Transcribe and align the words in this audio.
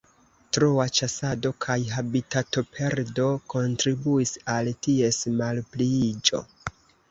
Troa 0.57 0.85
ĉasado 0.99 1.51
kaj 1.65 1.75
habitatoperdo 1.97 3.27
kontribuis 3.55 4.35
al 4.57 4.73
ties 4.89 5.23
malpliiĝo. 5.45 6.45